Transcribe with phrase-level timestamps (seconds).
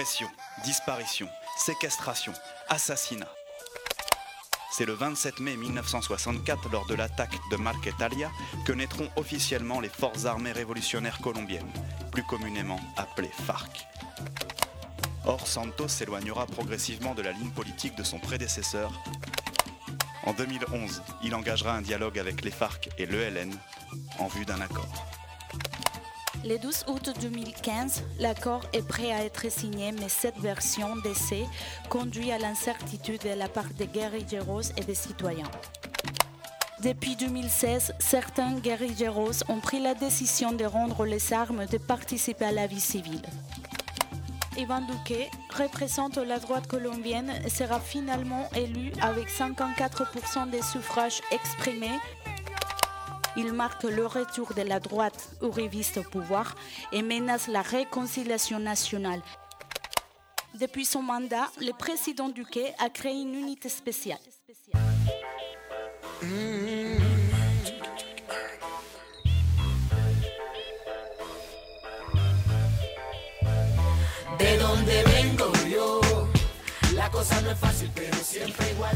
[0.00, 0.30] Pression,
[0.64, 1.28] disparition,
[1.58, 2.32] séquestration,
[2.70, 3.28] assassinat.
[4.72, 8.30] C'est le 27 mai 1964, lors de l'attaque de Marquetalia,
[8.64, 11.70] que naîtront officiellement les Forces armées révolutionnaires colombiennes,
[12.12, 13.86] plus communément appelées FARC.
[15.26, 18.98] Or, Santos s'éloignera progressivement de la ligne politique de son prédécesseur.
[20.22, 23.54] En 2011, il engagera un dialogue avec les FARC et l'ELN
[24.18, 25.09] en vue d'un accord.
[26.42, 31.44] Le 12 août 2015, l'accord est prêt à être signé, mais cette version d'essai
[31.90, 35.50] conduit à l'incertitude de la part des guerrilleros et des citoyens.
[36.82, 42.52] Depuis 2016, certains guerrilleros ont pris la décision de rendre les armes de participer à
[42.52, 43.20] la vie civile.
[44.56, 51.98] Ivan Duque représente la droite colombienne et sera finalement élu avec 54% des suffrages exprimés
[53.36, 56.54] il marque le retour de la droite uribiste au pouvoir
[56.92, 59.22] et menace la réconciliation nationale.
[60.54, 64.18] Depuis son mandat, le président Duque a créé une unité spéciale.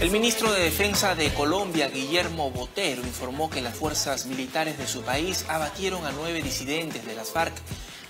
[0.00, 5.02] El ministro de Defensa de Colombia, Guillermo Botero, informó que las fuerzas militares de su
[5.02, 7.54] país abatieron a nueve disidentes de las FARC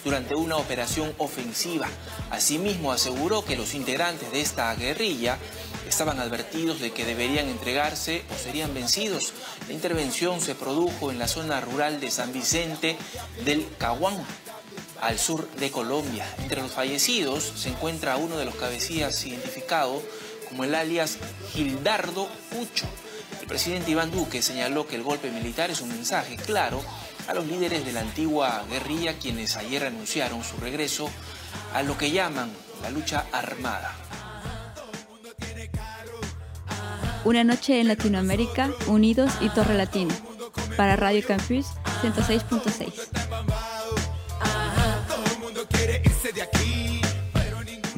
[0.05, 1.89] durante una operación ofensiva.
[2.31, 5.39] Asimismo, aseguró que los integrantes de esta guerrilla
[5.89, 9.33] estaban advertidos de que deberían entregarse o serían vencidos.
[9.69, 12.97] La intervención se produjo en la zona rural de San Vicente
[13.45, 14.25] del Caguán,
[15.05, 16.27] al sur de Colombia.
[16.39, 20.03] Entre los fallecidos se encuentra uno de los cabecillas identificado
[20.49, 21.19] como el alias
[21.53, 22.87] Gildardo Pucho.
[23.41, 26.83] El presidente Iván Duque señaló que el golpe militar es un mensaje claro
[27.29, 31.11] a los líderes de la antigua guerrilla quienes ayer anunciaron su regreso
[31.75, 32.51] a lo que llaman
[32.83, 33.95] la lucha armada.
[37.25, 40.15] Una noche en Latinoamérica, Unidos y Torre Latino.
[40.77, 41.67] Para Radio Campus
[42.03, 43.24] 106.6.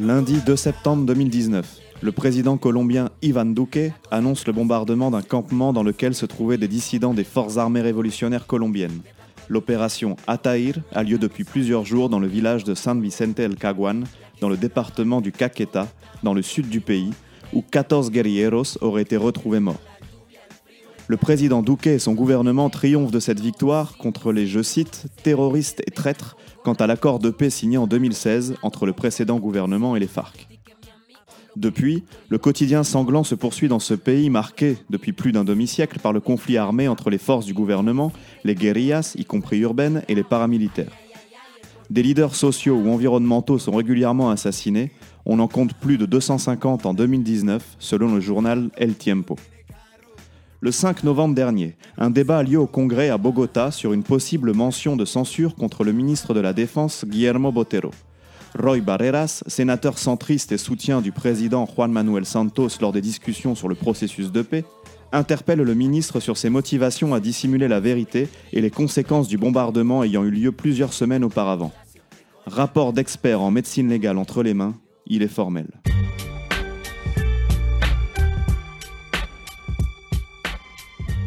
[0.07, 5.83] Lundi 2 septembre 2019, le président colombien Ivan Duque annonce le bombardement d'un campement dans
[5.83, 9.01] lequel se trouvaient des dissidents des forces armées révolutionnaires colombiennes.
[9.49, 14.05] L'opération Ataïr a lieu depuis plusieurs jours dans le village de San Vicente el Caguán,
[14.41, 15.89] dans le département du Caqueta,
[16.23, 17.11] dans le sud du pays,
[17.53, 19.83] où 14 guerrilleros auraient été retrouvés morts.
[21.09, 25.83] Le président Duque et son gouvernement triomphent de cette victoire contre les, je cite, terroristes
[25.85, 30.01] et traîtres quant à l'accord de paix signé en 2016 entre le précédent gouvernement et
[30.01, 30.49] les FARC.
[31.55, 36.13] Depuis, le quotidien sanglant se poursuit dans ce pays marqué depuis plus d'un demi-siècle par
[36.13, 38.11] le conflit armé entre les forces du gouvernement,
[38.43, 40.91] les guérillas, y compris urbaines, et les paramilitaires.
[41.89, 44.91] Des leaders sociaux ou environnementaux sont régulièrement assassinés,
[45.25, 49.37] on en compte plus de 250 en 2019 selon le journal El Tiempo.
[50.67, 54.53] Le 5 novembre dernier, un débat a lieu au Congrès à Bogota sur une possible
[54.53, 57.93] mention de censure contre le ministre de la Défense Guillermo Botero.
[58.59, 63.69] Roy Barreras, sénateur centriste et soutien du président Juan Manuel Santos lors des discussions sur
[63.69, 64.65] le processus de paix,
[65.13, 70.03] interpelle le ministre sur ses motivations à dissimuler la vérité et les conséquences du bombardement
[70.03, 71.71] ayant eu lieu plusieurs semaines auparavant.
[72.45, 74.75] Rapport d'experts en médecine légale entre les mains,
[75.07, 75.69] il est formel.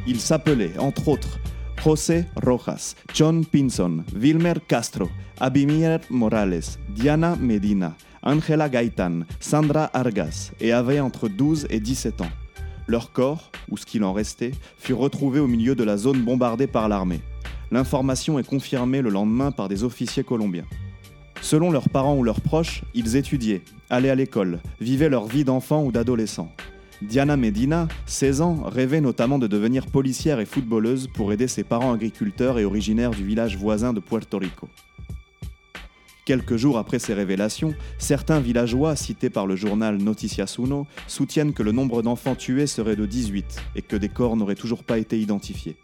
[0.09, 1.39] Il s'appelait, entre autres,
[1.83, 5.07] José Rojas, John Pinson, Wilmer Castro,
[5.39, 12.31] Abimir Morales, Diana Medina, Angela Gaitan, Sandra Argas et avait entre 12 et 17 ans.
[12.87, 16.65] Leur corps, ou ce qu'il en restait, fut retrouvé au milieu de la zone bombardée
[16.65, 17.21] par l'armée.
[17.69, 20.65] L'information est confirmée le lendemain par des officiers colombiens.
[21.39, 25.83] Selon leurs parents ou leurs proches, ils étudiaient, allaient à l'école, vivaient leur vie d'enfant
[25.83, 26.51] ou d'adolescent.
[27.01, 31.93] Diana Medina, 16 ans, rêvait notamment de devenir policière et footballeuse pour aider ses parents
[31.93, 34.67] agriculteurs et originaires du village voisin de Puerto Rico.
[36.25, 41.63] Quelques jours après ces révélations, certains villageois cités par le journal Noticias Uno soutiennent que
[41.63, 45.17] le nombre d'enfants tués serait de 18 et que des corps n'auraient toujours pas été
[45.17, 45.77] identifiés.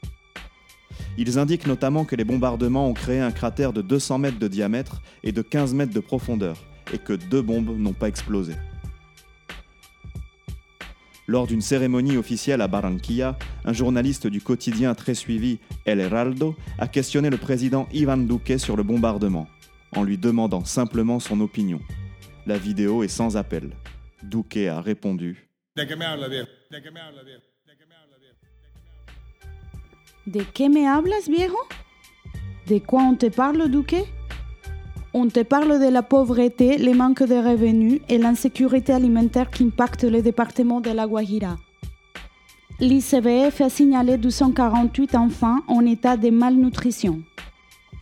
[1.18, 5.02] Ils indiquent notamment que les bombardements ont créé un cratère de 200 mètres de diamètre
[5.24, 6.58] et de 15 mètres de profondeur,
[6.94, 8.54] et que deux bombes n'ont pas explosé.
[11.28, 16.88] Lors d'une cérémonie officielle à Barranquilla, un journaliste du quotidien très suivi El Heraldo a
[16.88, 19.48] questionné le président Ivan Duque sur le bombardement,
[19.96, 21.80] en lui demandant simplement son opinion.
[22.46, 23.72] La vidéo est sans appel.
[24.22, 25.84] Duque a répondu ¿De
[30.54, 31.58] qué me hablas, viejo?
[32.68, 34.06] ¿De quoi on te parle, Duque?
[35.18, 40.04] On te parle de la pauvreté, les manques de revenus et l'insécurité alimentaire qui impactent
[40.04, 41.56] le département de la Guajira.
[42.82, 47.22] L'ICBF a signalé 248 enfants en état de malnutrition.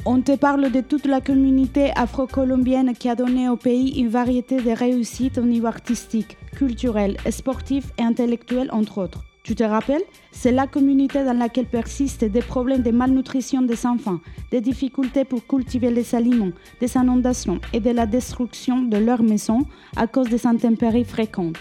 [0.07, 4.59] On te parle de toute la communauté afro-colombienne qui a donné au pays une variété
[4.59, 9.23] de réussites au niveau artistique, culturel, sportif et intellectuel, entre autres.
[9.43, 10.03] Tu te rappelles?
[10.31, 15.45] C'est la communauté dans laquelle persistent des problèmes de malnutrition des enfants, des difficultés pour
[15.45, 19.65] cultiver les aliments, des inondations et de la destruction de leurs maisons
[19.97, 21.57] à cause des intempéries fréquentes.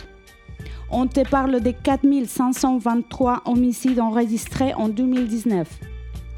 [0.93, 5.69] On te parle de 4523 homicides enregistrés en 2019.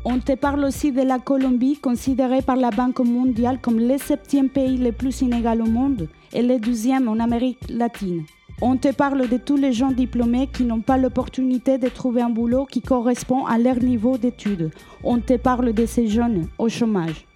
[0.06, 4.49] On te parle aussi de la Colombie, considérée par la Banque mondiale comme le septième
[4.49, 8.25] pays le plus inégal au monde et le douzième en Amérique latine.
[8.61, 12.31] On te parle de tous les gens diplômés qui n'ont pas l'opportunité de trouver un
[12.31, 14.71] boulot qui correspond à leur niveau d'études.
[15.03, 17.27] On te parle de ces jeunes au chômage.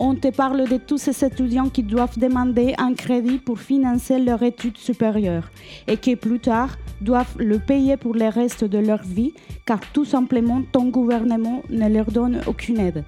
[0.00, 4.42] On te parle de tous ces étudiants qui doivent demander un crédit pour financer leur
[4.42, 5.50] études supérieures
[5.86, 9.34] et qui plus tard doivent le payer pour le reste de leur vie
[9.66, 13.04] car tout simplement ton gouvernement ne leur donne aucune aide.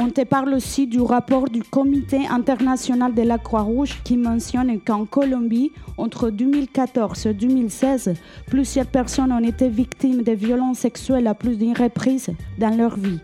[0.00, 5.06] On te parle aussi du rapport du Comité international de la Croix-Rouge qui mentionne qu'en
[5.06, 8.14] Colombie, entre 2014 et 2016,
[8.46, 13.18] plusieurs personnes ont été victimes de violences sexuelles à plus d'une reprise dans leur vie.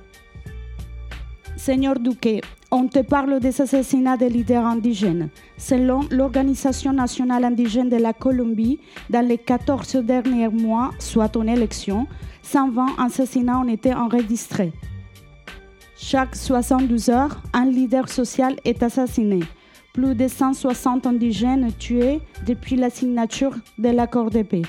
[1.56, 2.42] Seigneur Duque,
[2.72, 5.28] on te parle des assassinats des leaders indigènes.
[5.56, 8.80] Selon l'Organisation nationale indigène de la Colombie,
[9.10, 12.08] dans les 14 derniers mois, soit en élection,
[12.42, 14.72] 120 assassinats ont été enregistrés.
[15.96, 19.40] Chaque 72 heures, un leader social est assassiné.
[19.92, 24.62] Plus de 160 indigènes tués depuis la signature de l'accord de paix.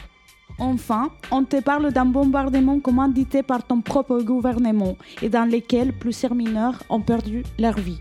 [0.60, 6.36] Enfin, on te parle d'un bombardement commandité par ton propre gouvernement et dans lequel plusieurs
[6.36, 8.00] mineurs ont perdu leur vie.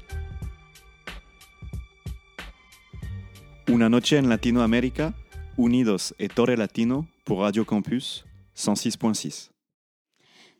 [3.66, 5.12] Una noche en Latinoamérica,
[5.56, 8.24] Unidos et Torre Latino pour Radio Campus
[8.54, 9.53] 106.6.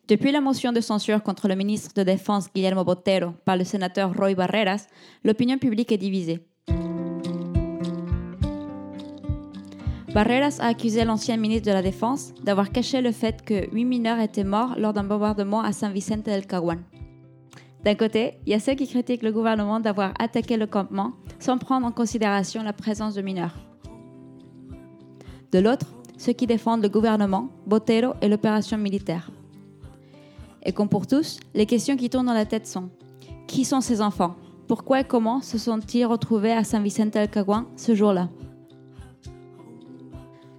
[0.07, 4.15] Depuis la motion de censure contre le ministre de Défense Guillermo Botero par le sénateur
[4.15, 4.87] Roy Barreras,
[5.25, 6.41] l'opinion publique est divisée.
[10.13, 14.21] Barreras a accusé l'ancien ministre de la Défense d'avoir caché le fait que huit mineurs
[14.21, 16.81] étaient morts lors d'un bombardement à San Vicente del Caguan.
[17.83, 21.57] D'un côté, il y a ceux qui critiquent le gouvernement d'avoir attaqué le campement sans
[21.57, 23.57] prendre en considération la présence de mineurs.
[25.51, 25.87] De l'autre,
[26.19, 29.31] ceux qui défendent le gouvernement, Botero et l'opération militaire.
[30.65, 32.89] Et comme pour tous, les questions qui tournent dans la tête sont
[33.47, 34.37] Qui sont ces enfants?
[34.67, 38.31] Pourquoi et comment se sont-ils retrouvés à San Vicente del Caguan ce jour-là?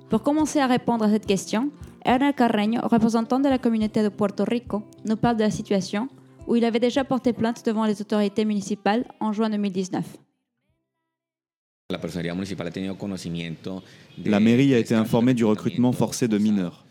[0.10, 1.72] Pour commencer à répondre à cette question,
[2.06, 6.07] Hernán Carreño, représentant de la communauté de Puerto Rico, nous parle de la situation
[6.48, 10.06] où il avait déjà porté plainte devant les autorités municipales en juin 2019.
[14.24, 16.84] La mairie a été informée du recrutement forcé de mineurs.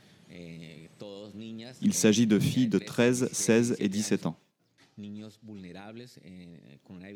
[1.84, 4.36] Il s'agit de filles de 13, 16 et 17 ans.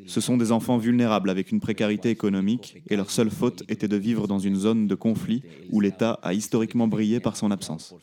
[0.06, 3.97] Ce sont des enfants vulnérables avec une précarité économique et leur seule faute était de
[3.97, 7.94] vivre dans une zone de conflit où l'État a historiquement brillé par son absence.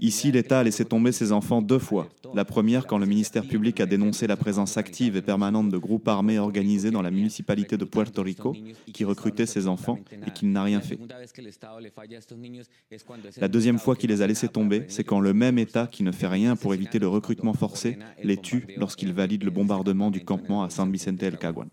[0.00, 2.08] Ici, l'État a laissé tomber ses enfants deux fois.
[2.34, 6.08] La première quand le ministère public a dénoncé la présence active et permanente de groupes
[6.08, 8.56] armés organisés dans la municipalité de Puerto Rico
[8.92, 10.98] qui recrutaient ces enfants et qu'il n'a rien fait.
[13.36, 16.10] La deuxième fois qu'il les a laissés tomber, c'est quand le même État qui ne
[16.10, 20.62] fait rien pour éviter le recrutement forcé les tue lorsqu'il valide le bombardement du campement
[20.62, 21.68] à San Vicente el Caguan.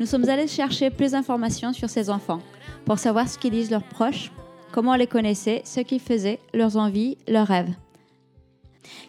[0.00, 2.42] Nous sommes allés chercher plus d'informations sur ces enfants
[2.84, 4.32] pour savoir ce qu'ils disent leurs proches,
[4.72, 7.72] comment les connaissaient, ce qu'ils faisaient, leurs envies, leurs rêves.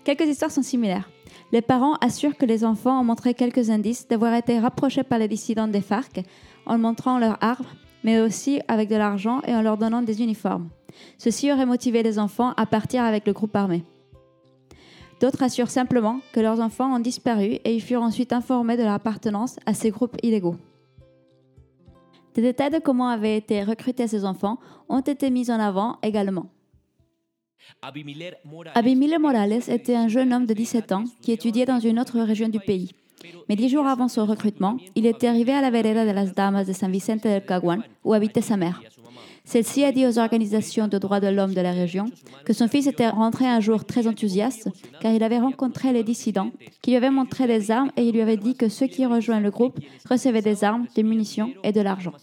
[0.04, 1.10] Quelques histoires sont similaires.
[1.52, 5.28] Les parents assurent que les enfants ont montré quelques indices d'avoir été rapprochés par les
[5.28, 6.22] dissidents des FARC
[6.66, 7.66] en montrant leurs armes,
[8.04, 10.70] mais aussi avec de l'argent et en leur donnant des uniformes.
[11.18, 13.84] Ceci aurait motivé les enfants à partir avec le groupe armé.
[15.20, 18.94] D'autres assurent simplement que leurs enfants ont disparu et ils furent ensuite informés de leur
[18.94, 20.58] appartenance à ces groupes illégaux.
[22.34, 24.58] Des détails de comment avaient été recrutés ces enfants
[24.90, 26.48] ont été mis en avant également.
[27.82, 32.50] Abimile Morales était un jeune homme de 17 ans qui étudiait dans une autre région
[32.50, 32.92] du pays.
[33.50, 36.66] Mais dix jours avant son recrutement, il était arrivé à la vereda de las Damas
[36.66, 38.82] de San Vicente del Caguán, où habitait sa mère.
[39.46, 42.06] Celle-ci a dit aux organisations de droits de l'homme de la région
[42.46, 44.70] que son fils était rentré un jour très enthousiaste
[45.02, 46.52] car il avait rencontré les dissidents
[46.82, 49.44] qui lui avaient montré des armes et il lui avait dit que ceux qui rejoignent
[49.44, 49.80] le groupe
[50.10, 52.14] recevaient des armes, des munitions et de l'argent.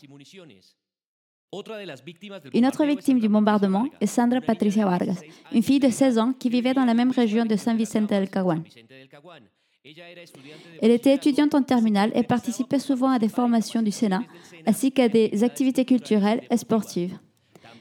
[2.54, 5.20] Une autre victime du bombardement est Sandra Patricia Vargas,
[5.52, 8.30] une fille de 16 ans qui vivait dans la même région de San Vicente del
[8.30, 8.62] Caguán.
[10.82, 14.22] Elle était étudiante en terminale et participait souvent à des formations du Sénat,
[14.66, 17.18] ainsi qu'à des activités culturelles et sportives.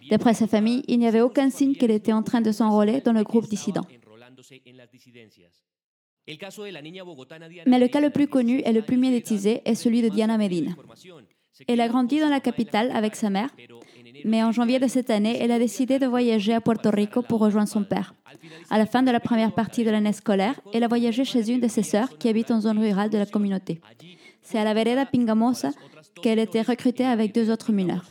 [0.09, 3.13] D'après sa famille, il n'y avait aucun signe qu'elle était en train de s'enrôler dans
[3.13, 3.85] le groupe dissident.
[6.27, 10.71] Mais le cas le plus connu et le plus médiatisé est celui de Diana Medina.
[11.67, 13.49] Elle a grandi dans la capitale avec sa mère,
[14.25, 17.39] mais en janvier de cette année, elle a décidé de voyager à Puerto Rico pour
[17.39, 18.13] rejoindre son père.
[18.69, 21.59] À la fin de la première partie de l'année scolaire, elle a voyagé chez une
[21.59, 23.81] de ses sœurs qui habite en zone rurale de la communauté.
[24.41, 25.71] C'est à la vereda Pingamosa
[26.21, 28.05] qu'elle était recrutée avec deux autres mineurs.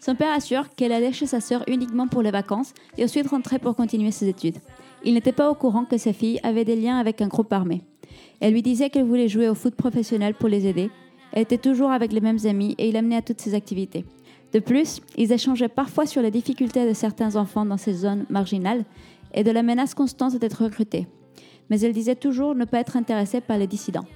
[0.00, 3.58] Son père assure qu'elle allait chez sa sœur uniquement pour les vacances et ensuite rentrait
[3.58, 4.56] pour continuer ses études.
[5.04, 7.82] Il n'était pas au courant que sa fille avait des liens avec un groupe armé.
[8.40, 10.90] Elle lui disait qu'elle voulait jouer au foot professionnel pour les aider.
[11.32, 14.04] Elle était toujours avec les mêmes amis et il amenait à toutes ses activités.
[14.52, 18.84] De plus, ils échangeaient parfois sur les difficultés de certains enfants dans ces zones marginales
[19.34, 21.06] et de la menace constante d'être recrutés.
[21.68, 24.06] Mais elle disait toujours ne pas être intéressée par les dissidents.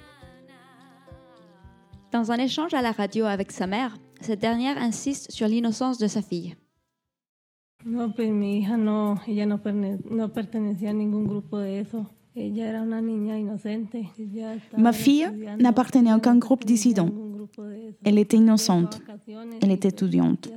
[2.11, 6.07] Dans un échange à la radio avec sa mère, cette dernière insiste sur l'innocence de
[6.07, 6.55] sa fille.
[7.85, 12.09] No, pues mi hija no, ella no, perne- no pertenecía a ningún grupo de eso.
[12.33, 14.09] Ella era una niña inocente.
[14.17, 15.27] Ella estaba Ma fille
[15.59, 17.09] n'appartenait à aucun groupe dissident.
[18.03, 19.01] Elle était innocente.
[19.61, 20.49] Elle était étudiante.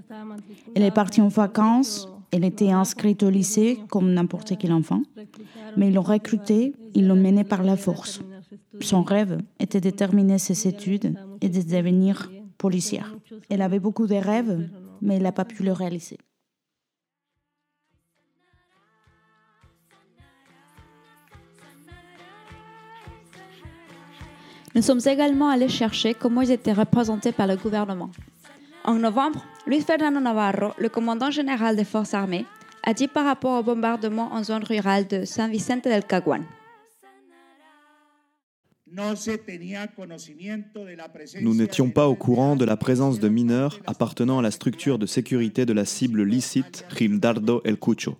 [0.75, 2.09] Elle est partie en vacances.
[2.33, 5.03] Elle était inscrite au lycée comme n'importe quel enfant.
[5.77, 8.23] Mais ils l'ont recrutée, ils l'ont menée par la force.
[8.81, 12.31] Son rêve était de terminer ses études et de devenir
[13.49, 14.69] Elle avait beaucoup de rêves,
[15.01, 16.19] mais elle n'a pas pu le réaliser.
[24.75, 28.11] Nous sommes également allés chercher comment ils étaient représentés par le gouvernement.
[28.85, 32.47] En novembre, Luis Fernando Navarro, le commandant général des forces armées,
[32.85, 36.45] a dit par rapport au bombardement en zone rurale de San Vicente del Caguán.
[41.41, 45.07] Nous n'étions pas au courant de la présence de mineurs appartenant à la structure de
[45.07, 48.17] sécurité de la cible licite Gildardo El Cucho.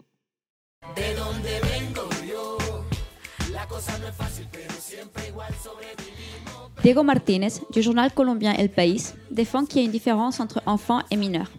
[6.83, 11.03] Diego Martínez, du journal colombien El País, défend qu'il y a une différence entre enfants
[11.11, 11.51] et mineurs.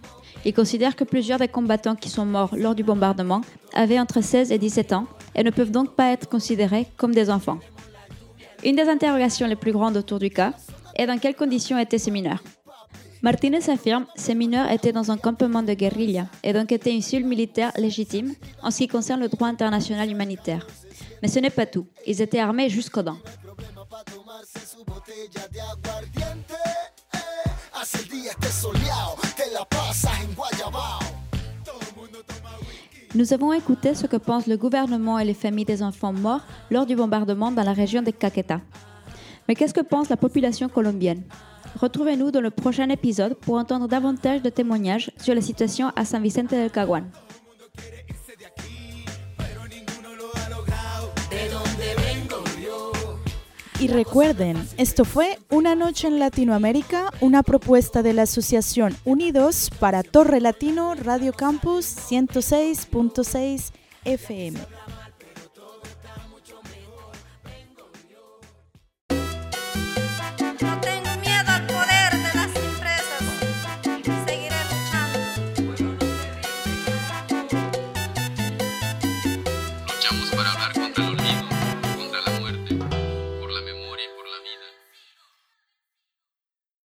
[0.46, 3.42] Il considère que plusieurs des combattants qui sont morts lors du bombardement
[3.74, 7.30] avaient entre 16 et 17 ans et ne peuvent donc pas être considérés comme des
[7.30, 7.60] enfants.
[8.63, 10.54] Une des interrogations les plus grandes autour du cas
[10.96, 12.44] est dans quelles conditions étaient ces mineurs.
[13.22, 17.01] Martínez affirme que ces mineurs étaient dans un campement de guérilla et donc étaient une
[17.01, 20.68] cible militaire légitime en ce qui concerne le droit international humanitaire.
[21.22, 21.88] Mais ce n'est pas tout.
[22.06, 23.18] Ils étaient armés jusqu'aux dents.
[33.16, 36.86] Nous avons écouté ce que pensent le gouvernement et les familles des enfants morts lors
[36.86, 38.62] du bombardement dans la région de Caqueta.
[39.48, 41.24] Mais qu'est-ce que pense la population colombienne?
[41.82, 46.22] Retrouvez-nous dans le prochain épisode pour entendre davantage de témoignages sur la situation à San
[46.22, 47.06] Vicente del Caguán.
[53.80, 60.04] Y recuerden, esto fue Una Noche en Latinoamérica, una propuesta de la Asociación Unidos para
[60.04, 63.72] Torre Latino Radio Campus 106.6
[64.04, 64.60] FM.